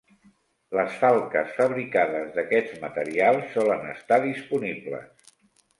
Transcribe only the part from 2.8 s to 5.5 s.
materials solen estar disponibles.